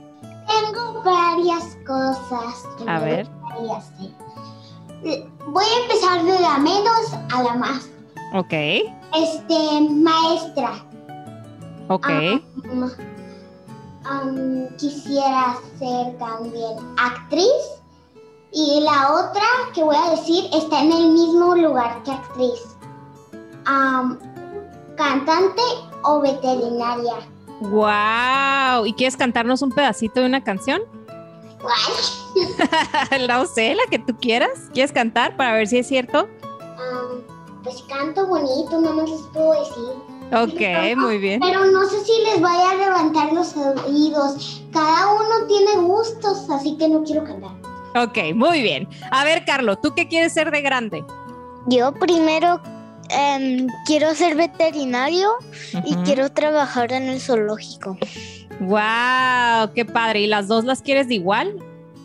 Tengo 0.47 1.01
varias 1.03 1.77
cosas 1.85 2.65
que 2.77 2.89
A 2.89 2.99
me 2.99 3.05
ver. 3.05 3.27
Eh, 5.03 5.27
Voy 5.47 5.65
a 5.65 5.81
empezar 5.83 6.23
de 6.23 6.39
la 6.39 6.57
menos 6.59 7.13
a 7.33 7.43
la 7.43 7.55
más. 7.55 7.89
Ok, 8.33 8.53
Este, 8.53 9.81
maestra. 9.89 10.85
ok. 11.89 12.07
Um, 12.71 12.83
um, 14.09 14.67
quisiera 14.77 15.57
ser 15.79 16.17
también 16.17 16.77
actriz. 16.97 17.51
Y 18.53 18.81
la 18.81 19.13
otra 19.13 19.41
que 19.73 19.83
voy 19.83 19.95
a 19.95 20.11
decir 20.11 20.49
está 20.53 20.81
en 20.81 20.91
el 20.91 21.11
mismo 21.11 21.55
lugar 21.55 22.03
que 22.03 22.11
actriz. 22.11 22.59
Um, 23.67 24.17
cantante 24.97 25.61
o 26.03 26.19
veterinaria. 26.21 27.13
Wow. 27.61 28.85
¿Y 28.85 28.93
quieres 28.93 29.15
cantarnos 29.17 29.61
un 29.61 29.71
pedacito 29.71 30.19
de 30.19 30.25
una 30.25 30.43
canción? 30.43 30.81
¿Cuál? 31.61 31.75
no 33.27 33.45
sé, 33.45 33.75
la 33.75 33.83
que 33.89 33.99
tú 33.99 34.15
quieras. 34.19 34.69
¿Quieres 34.73 34.91
cantar 34.91 35.35
para 35.37 35.53
ver 35.53 35.67
si 35.67 35.79
es 35.79 35.87
cierto? 35.87 36.23
Um, 36.23 37.21
pues 37.63 37.83
canto 37.83 38.25
bonito, 38.27 38.79
no 38.79 38.93
más 38.93 39.09
les 39.09 39.21
puedo 39.33 39.51
decir. 39.59 40.11
Ok, 40.33 40.97
muy 40.97 41.17
bien. 41.17 41.41
Pero 41.41 41.65
no 41.65 41.85
sé 41.89 42.05
si 42.05 42.11
les 42.23 42.39
vaya 42.39 42.71
a 42.71 42.75
levantar 42.75 43.33
los 43.33 43.55
oídos. 43.57 44.63
Cada 44.71 45.13
uno 45.13 45.47
tiene 45.47 45.75
gustos, 45.81 46.49
así 46.49 46.77
que 46.77 46.87
no 46.87 47.03
quiero 47.03 47.25
cantar. 47.25 47.51
Ok, 47.95 48.33
muy 48.33 48.61
bien. 48.61 48.87
A 49.11 49.25
ver, 49.25 49.43
Carlos, 49.43 49.79
¿tú 49.81 49.93
qué 49.93 50.07
quieres 50.07 50.31
ser 50.31 50.49
de 50.51 51.03
Yo 51.67 51.93
primero 51.93 52.61
em, 53.09 53.67
quiero 53.85 54.15
ser 54.15 54.35
veterinario 54.35 55.29
y 55.83 55.95
quiero 55.97 56.31
trabajar 56.31 56.93
en 56.93 57.09
el 57.09 57.19
zoológico. 57.19 57.97
Wow, 58.61 59.73
qué 59.75 59.83
padre. 59.83 60.21
¿Y 60.21 60.27
las 60.27 60.47
dos 60.47 60.63
las 60.63 60.81
quieres 60.81 61.09
de 61.09 61.15
igual? 61.15 61.53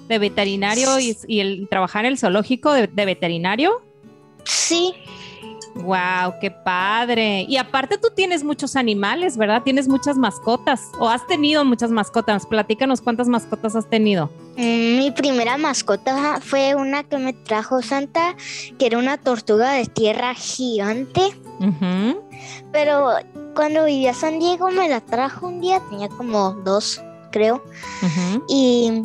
¿De 0.08 0.18
veterinario 0.18 0.98
y, 1.00 1.16
y 1.26 1.40
el 1.40 1.68
trabajar 1.68 2.04
en 2.04 2.12
el 2.12 2.18
zoológico 2.18 2.72
de, 2.72 2.86
de 2.86 3.04
veterinario? 3.04 3.82
Sí, 4.44 4.94
Wow, 5.82 6.34
qué 6.40 6.50
padre. 6.50 7.44
Y 7.48 7.58
aparte 7.58 7.98
tú 7.98 8.08
tienes 8.14 8.42
muchos 8.42 8.76
animales, 8.76 9.36
¿verdad? 9.36 9.62
Tienes 9.62 9.88
muchas 9.88 10.16
mascotas 10.16 10.80
o 10.98 11.08
has 11.08 11.26
tenido 11.26 11.64
muchas 11.64 11.90
mascotas. 11.90 12.46
Platícanos 12.46 13.02
cuántas 13.02 13.28
mascotas 13.28 13.76
has 13.76 13.88
tenido. 13.88 14.30
Mm, 14.56 14.96
Mi 14.96 15.10
primera 15.10 15.58
mascota 15.58 16.40
fue 16.40 16.74
una 16.74 17.04
que 17.04 17.18
me 17.18 17.34
trajo 17.34 17.82
Santa, 17.82 18.36
que 18.78 18.86
era 18.86 18.98
una 18.98 19.18
tortuga 19.18 19.72
de 19.72 19.84
tierra 19.86 20.34
gigante. 20.34 21.20
Pero 22.72 23.10
cuando 23.54 23.84
vivía 23.84 24.14
San 24.14 24.38
Diego 24.38 24.70
me 24.70 24.88
la 24.88 25.00
trajo 25.00 25.46
un 25.46 25.60
día, 25.60 25.80
tenía 25.90 26.08
como 26.08 26.52
dos, 26.52 27.02
creo. 27.32 27.62
Y 28.48 29.02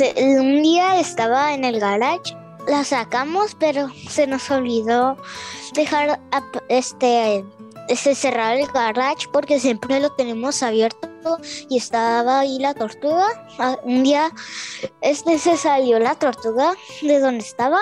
un 0.00 0.62
día 0.62 0.98
estaba 0.98 1.54
en 1.54 1.64
el 1.64 1.80
garage, 1.80 2.36
la 2.68 2.84
sacamos, 2.84 3.56
pero 3.58 3.88
se 4.08 4.26
nos 4.26 4.50
olvidó 4.50 5.16
dejar 5.74 6.20
este, 6.68 7.44
este 7.88 8.14
cerrar 8.14 8.56
el 8.56 8.66
garage 8.68 9.26
porque 9.32 9.58
siempre 9.58 10.00
lo 10.00 10.10
tenemos 10.10 10.62
abierto 10.62 11.08
y 11.68 11.76
estaba 11.76 12.40
ahí 12.40 12.58
la 12.58 12.74
tortuga. 12.74 13.26
Ah, 13.58 13.76
Un 13.84 14.02
día 14.02 14.30
este 15.00 15.38
se 15.38 15.56
salió 15.56 15.98
la 15.98 16.14
tortuga 16.14 16.74
de 17.02 17.18
donde 17.18 17.44
estaba 17.44 17.80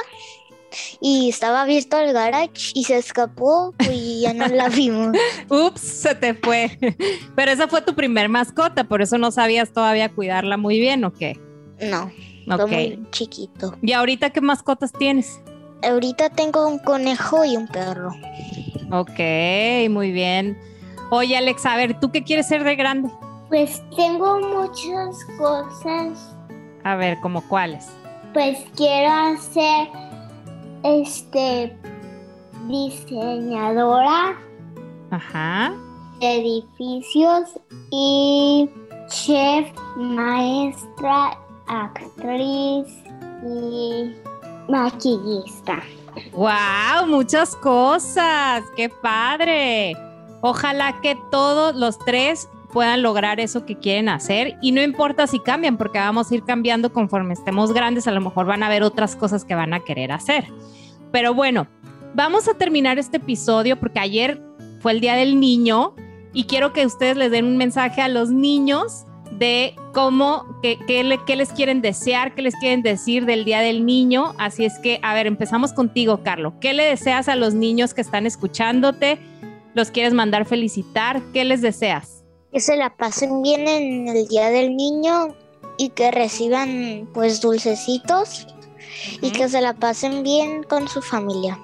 y 1.01 1.29
estaba 1.29 1.63
abierto 1.63 1.99
el 1.99 2.13
garage 2.13 2.73
y 2.75 2.85
se 2.85 2.97
escapó 2.97 3.75
y 3.91 4.23
ya 4.23 4.35
no 4.35 4.47
la 4.47 4.69
vimos. 4.69 5.17
Ups, 5.49 5.81
se 5.81 6.15
te 6.15 6.35
fue. 6.35 6.79
Pero 7.37 7.51
esa 7.51 7.69
fue 7.69 7.83
tu 7.83 7.95
primer 7.95 8.29
mascota, 8.29 8.85
por 8.85 9.03
eso 9.03 9.19
no 9.19 9.31
sabías 9.31 9.73
todavía 9.73 10.09
cuidarla 10.11 10.57
muy 10.57 10.79
bien, 10.79 11.05
¿o 11.05 11.13
qué? 11.13 11.39
No, 11.83 12.11
Ok. 12.55 12.71
muy 12.71 13.03
chiquito. 13.11 13.75
¿Y 13.83 13.93
ahorita 13.93 14.31
qué 14.31 14.41
mascotas 14.41 14.93
tienes? 14.93 15.41
Ahorita 15.83 16.31
tengo 16.31 16.67
un 16.67 16.79
conejo 16.79 17.45
y 17.45 17.57
un 17.57 17.67
perro. 17.69 18.11
Ok, 18.93 19.89
muy 19.91 20.11
bien. 20.13 20.59
Oye, 21.11 21.37
Alex, 21.37 21.65
a 21.67 21.77
ver, 21.77 21.99
¿tú 22.01 22.11
qué 22.13 22.23
quieres 22.23 22.47
ser 22.49 22.65
de 22.65 22.77
grande? 22.77 23.09
Pues 23.49 23.83
tengo 23.97 24.39
muchas 24.41 25.25
cosas. 25.39 26.37
A 26.85 26.97
ver, 26.97 27.19
¿como 27.21 27.47
cuáles? 27.49 27.89
Pues 28.33 28.59
quiero 28.77 29.13
hacer 29.13 29.89
este 30.85 31.77
diseñadora 32.69 34.37
Ajá. 35.11 35.73
de 36.21 36.37
edificios 36.37 37.59
y 37.91 38.69
chef, 39.09 39.67
maestra, 39.97 41.39
actriz 41.71 42.87
y 43.45 44.13
maquillista. 44.69 45.83
¡Wow! 46.33 47.07
Muchas 47.07 47.55
cosas. 47.57 48.65
¡Qué 48.77 48.89
padre! 48.89 49.97
Ojalá 50.43 51.01
que 51.01 51.17
todos 51.31 51.77
los 51.77 51.99
tres 51.99 52.49
puedan 52.73 53.03
lograr 53.03 53.41
eso 53.41 53.67
que 53.67 53.77
quieren 53.77 54.09
hacer 54.09 54.57
y 54.63 54.73
no 54.73 54.83
importa 54.83 55.27
si 55.27 55.39
cambian 55.41 55.77
porque 55.77 55.99
vamos 55.99 56.31
a 56.31 56.35
ir 56.35 56.45
cambiando 56.45 56.93
conforme 56.93 57.35
estemos 57.35 57.73
grandes, 57.73 58.07
a 58.07 58.13
lo 58.13 58.21
mejor 58.21 58.47
van 58.47 58.63
a 58.63 58.67
haber 58.67 58.83
otras 58.83 59.17
cosas 59.17 59.45
que 59.45 59.55
van 59.55 59.75
a 59.75 59.81
querer 59.81 60.13
hacer. 60.13 60.47
Pero 61.13 61.35
bueno, 61.35 61.67
vamos 62.15 62.49
a 62.49 62.55
terminar 62.55 62.99
este 62.99 63.19
episodio 63.19 63.79
porque 63.79 64.01
ayer 64.01 64.43
fue 64.81 64.93
el 64.93 65.01
Día 65.01 65.15
del 65.15 65.39
Niño 65.39 65.95
y 66.33 66.45
quiero 66.45 66.73
que 66.73 66.87
ustedes 66.87 67.17
les 67.17 67.31
den 67.31 67.45
un 67.45 67.57
mensaje 67.57 68.03
a 68.03 68.09
los 68.09 68.31
niños 68.31 69.05
de 69.31 69.75
cómo, 69.93 70.45
qué, 70.63 70.79
qué 70.87 71.03
le- 71.05 71.25
qué 71.25 71.37
les 71.37 71.51
quieren 71.53 71.81
desear, 71.83 72.35
qué 72.35 72.43
les 72.43 72.55
quieren 72.57 72.83
decir 72.83 73.25
del 73.27 73.45
Día 73.45 73.61
del 73.61 73.87
Niño. 73.87 74.35
Así 74.39 74.65
es 74.65 74.79
que, 74.81 74.99
a 75.03 75.15
ver, 75.15 75.27
empezamos 75.27 75.73
contigo, 75.73 76.21
Carlos. 76.23 76.55
¿Qué 76.61 76.73
le 76.75 76.85
deseas 76.85 77.29
a 77.29 77.37
los 77.37 77.55
niños 77.55 77.95
que 77.95 78.01
están 78.01 78.27
escuchándote? 78.27 79.19
¿Los 79.75 79.91
quieres 79.91 80.13
mandar 80.15 80.47
felicitar? 80.47 81.23
¿Qué 81.33 81.45
les 81.45 81.63
deseas? 81.63 82.25
Que 82.53 82.61
se 82.61 82.77
la 82.77 82.97
pasen 82.97 83.43
bien 83.43 83.69
en 83.69 84.09
el 84.09 84.27
Día 84.27 84.51
del 84.51 84.77
Niño 84.77 85.35
y 85.79 85.91
que 85.91 86.11
reciban 86.11 87.09
pues 87.15 87.41
dulcecitos 87.41 88.47
y 89.23 89.31
que 89.31 89.49
se 89.49 89.61
la 89.61 89.75
pasen 89.75 90.23
bien 90.25 90.65
con 90.65 90.89
su 90.89 91.01
familia. 91.01 91.59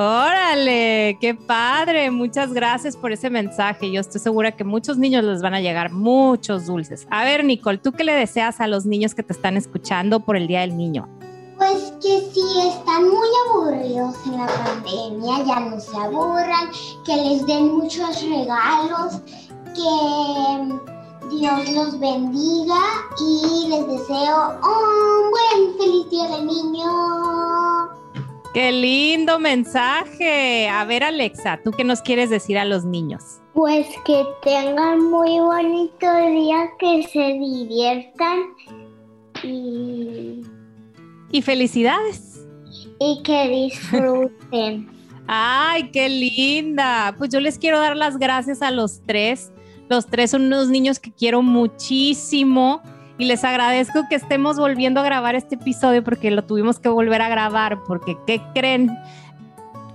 Órale, 0.00 1.18
qué 1.20 1.34
padre. 1.34 2.12
Muchas 2.12 2.52
gracias 2.52 2.96
por 2.96 3.10
ese 3.10 3.30
mensaje. 3.30 3.90
Yo 3.90 4.00
estoy 4.00 4.20
segura 4.20 4.52
que 4.52 4.62
muchos 4.62 4.96
niños 4.96 5.24
les 5.24 5.42
van 5.42 5.54
a 5.54 5.60
llegar 5.60 5.90
muchos 5.90 6.66
dulces. 6.66 7.08
A 7.10 7.24
ver, 7.24 7.44
Nicole, 7.44 7.78
¿tú 7.78 7.90
qué 7.90 8.04
le 8.04 8.12
deseas 8.12 8.60
a 8.60 8.68
los 8.68 8.86
niños 8.86 9.16
que 9.16 9.24
te 9.24 9.32
están 9.32 9.56
escuchando 9.56 10.20
por 10.20 10.36
el 10.36 10.46
Día 10.46 10.60
del 10.60 10.76
Niño? 10.76 11.08
Pues 11.56 11.92
que 12.00 12.20
si 12.32 12.68
están 12.68 13.08
muy 13.08 13.28
aburridos 13.48 14.14
en 14.26 14.36
la 14.36 14.46
pandemia, 14.46 15.44
ya 15.44 15.58
no 15.58 15.80
se 15.80 15.96
aburran, 15.96 16.70
que 17.04 17.16
les 17.16 17.44
den 17.44 17.72
muchos 17.78 18.22
regalos, 18.22 19.20
que 19.74 21.36
Dios 21.36 21.72
los 21.72 21.98
bendiga 21.98 22.80
y 23.20 23.68
les 23.68 23.88
deseo 23.88 24.60
un 24.62 25.30
buen 25.32 25.76
feliz 25.76 26.08
día 26.08 26.28
del 26.28 26.46
niño. 26.46 27.37
Qué 28.58 28.72
lindo 28.72 29.38
mensaje. 29.38 30.68
A 30.68 30.84
ver, 30.84 31.04
Alexa, 31.04 31.60
¿tú 31.62 31.70
qué 31.70 31.84
nos 31.84 32.02
quieres 32.02 32.28
decir 32.28 32.58
a 32.58 32.64
los 32.64 32.84
niños? 32.84 33.22
Pues 33.54 33.86
que 34.04 34.24
tengan 34.42 35.08
muy 35.12 35.38
bonito 35.38 36.06
día, 36.26 36.68
que 36.80 37.04
se 37.04 37.34
diviertan 37.34 38.40
y, 39.44 40.42
Y 41.30 41.40
felicidades. 41.42 42.44
y 42.98 43.22
que 43.22 43.48
disfruten. 43.48 44.90
Ay, 45.28 45.92
qué 45.92 46.08
linda. 46.08 47.14
Pues 47.16 47.30
yo 47.30 47.38
les 47.38 47.60
quiero 47.60 47.78
dar 47.78 47.96
las 47.96 48.18
gracias 48.18 48.60
a 48.60 48.72
los 48.72 49.02
tres. 49.06 49.52
Los 49.88 50.08
tres 50.08 50.32
son 50.32 50.46
unos 50.46 50.66
niños 50.66 50.98
que 50.98 51.12
quiero 51.12 51.42
muchísimo 51.42 52.82
y 53.18 53.24
les 53.24 53.44
agradezco 53.44 54.04
que 54.08 54.14
estemos 54.14 54.56
volviendo 54.56 55.00
a 55.00 55.02
grabar 55.02 55.34
este 55.34 55.56
episodio 55.56 56.02
porque 56.04 56.30
lo 56.30 56.44
tuvimos 56.44 56.78
que 56.78 56.88
volver 56.88 57.20
a 57.20 57.28
grabar 57.28 57.80
porque 57.86 58.16
¿qué 58.26 58.40
creen? 58.54 58.96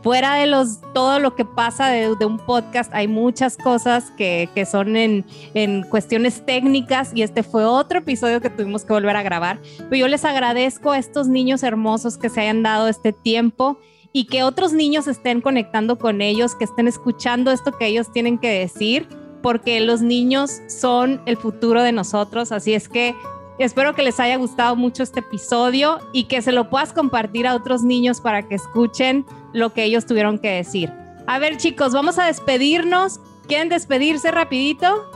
Fuera 0.03 0.35
de 0.35 0.47
los 0.47 0.81
todo 0.93 1.19
lo 1.19 1.33
que 1.33 1.45
pasa 1.45 1.87
de, 1.87 2.09
un 2.25 2.37
podcast, 2.37 2.93
hay 2.93 3.07
muchas 3.07 3.55
cosas 3.55 4.11
que, 4.17 4.49
que 4.53 4.65
son 4.65 4.97
en, 4.97 5.25
en 5.53 5.83
cuestiones 5.83 6.45
técnicas 6.45 7.13
y 7.15 7.21
este 7.21 7.41
fue 7.41 7.63
otro 7.63 7.99
episodio 7.99 8.41
que 8.41 8.49
tuvimos 8.49 8.83
que 8.83 8.91
volver 8.91 9.15
a 9.15 9.23
grabar. 9.23 9.61
Pero 9.77 9.95
yo 9.95 10.07
les 10.09 10.25
agradezco 10.25 10.91
a 10.91 10.97
estos 10.97 11.29
niños 11.29 11.63
hermosos 11.63 12.17
que 12.17 12.27
se 12.27 12.41
hayan 12.41 12.63
dado 12.63 12.89
este 12.89 13.13
tiempo 13.13 13.79
y 14.11 14.25
que 14.25 14.43
otros 14.43 14.73
niños 14.73 15.07
estén 15.07 15.39
conectando 15.39 15.97
con 15.97 16.21
ellos, 16.21 16.53
que 16.53 16.65
estén 16.65 16.89
escuchando 16.89 17.51
esto 17.51 17.71
que 17.71 17.87
ellos 17.87 18.11
tienen 18.11 18.37
que 18.37 18.49
decir, 18.49 19.07
porque 19.43 19.79
los 19.81 20.01
niños 20.01 20.61
son 20.67 21.21
el 21.27 21.37
futuro 21.37 21.83
de 21.83 21.91
nosotros. 21.91 22.51
Así 22.51 22.73
es 22.73 22.89
que 22.89 23.13
espero 23.59 23.93
que 23.93 24.01
les 24.01 24.19
haya 24.19 24.37
gustado 24.37 24.75
mucho 24.75 25.03
este 25.03 25.19
episodio 25.19 25.99
y 26.13 26.23
que 26.23 26.41
se 26.41 26.51
lo 26.51 26.71
puedas 26.71 26.93
compartir 26.93 27.45
a 27.45 27.53
otros 27.53 27.83
niños 27.83 28.21
para 28.21 28.47
que 28.47 28.55
escuchen 28.55 29.25
lo 29.51 29.73
que 29.73 29.83
ellos 29.83 30.07
tuvieron 30.07 30.39
que 30.39 30.49
decir. 30.49 30.91
A 31.27 31.37
ver 31.37 31.57
chicos, 31.57 31.93
vamos 31.93 32.17
a 32.17 32.25
despedirnos. 32.25 33.19
¿Quieren 33.47 33.69
despedirse 33.69 34.31
rapidito? 34.31 35.11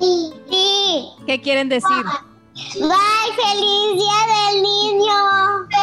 Sí. 0.00 0.30
Sí. 0.48 1.08
¿Qué 1.26 1.40
quieren 1.40 1.68
decir? 1.68 2.04
Bye, 2.58 3.30
feliz 3.36 3.94
día 3.94 4.20
del 4.34 4.62
niño. 4.62 5.14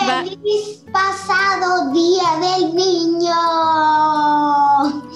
Feliz 0.05 0.83
pasado 0.91 1.93
día 1.93 2.29
del 2.41 2.75
niño. 2.75 3.33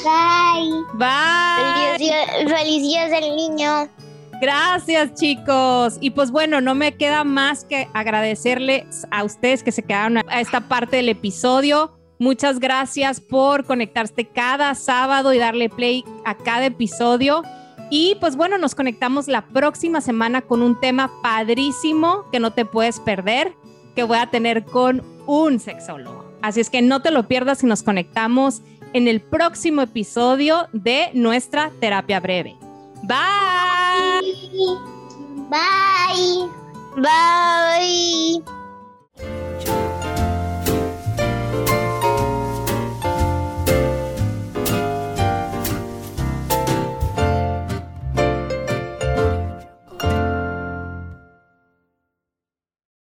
Bye. 0.01 0.71
Bye. 0.93 1.97
Feliz 1.97 1.99
día, 1.99 2.17
feliz 2.47 2.81
día 2.81 3.09
del 3.09 3.35
niño. 3.35 3.89
Gracias 4.41 5.15
chicos. 5.15 5.97
Y 5.99 6.11
pues 6.11 6.31
bueno, 6.31 6.61
no 6.61 6.75
me 6.75 6.95
queda 6.95 7.25
más 7.25 7.65
que 7.65 7.89
agradecerles 7.93 9.05
a 9.11 9.25
ustedes 9.25 9.61
que 9.61 9.73
se 9.73 9.83
quedaron 9.83 10.19
a 10.19 10.39
esta 10.39 10.61
parte 10.61 10.95
del 10.95 11.09
episodio. 11.09 11.91
Muchas 12.19 12.59
gracias 12.59 13.19
por 13.19 13.65
conectarse 13.65 14.25
cada 14.25 14.75
sábado 14.75 15.33
y 15.33 15.39
darle 15.39 15.67
play 15.69 16.05
a 16.23 16.37
cada 16.37 16.67
episodio. 16.67 17.43
Y 17.89 18.15
pues 18.19 18.35
bueno, 18.35 18.57
nos 18.57 18.75
conectamos 18.75 19.27
la 19.27 19.47
próxima 19.47 20.01
semana 20.01 20.41
con 20.41 20.61
un 20.61 20.79
tema 20.79 21.11
padrísimo 21.21 22.25
que 22.31 22.39
no 22.39 22.51
te 22.51 22.65
puedes 22.65 22.99
perder, 22.99 23.53
que 23.95 24.03
voy 24.03 24.17
a 24.17 24.29
tener 24.29 24.65
con 24.65 25.03
un 25.25 25.59
sexólogo. 25.59 26.25
Así 26.41 26.59
es 26.61 26.69
que 26.69 26.81
no 26.81 27.01
te 27.01 27.11
lo 27.11 27.27
pierdas 27.27 27.63
y 27.63 27.65
nos 27.65 27.83
conectamos 27.83 28.61
en 28.93 29.07
el 29.07 29.21
próximo 29.21 29.81
episodio 29.81 30.67
de 30.73 31.09
nuestra 31.13 31.71
terapia 31.79 32.19
breve. 32.19 32.55
Bye. 33.03 33.17
Bye. 35.49 36.49
Bye. 36.95 38.58